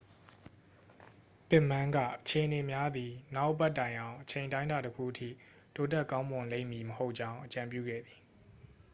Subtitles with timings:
[1.49, 5.29] ပစ်မန်းက အခြေအနေများသည် နောက်အပတ်တိုင်အောင် အချိန်အတိုင်းအတာတစ်ခုအထိ
[5.75, 8.19] တိုးတက်ကောင်းမွန်လိမ့်မည်မဟုတ်ကြောင်း အကြံပြုခဲ့သည်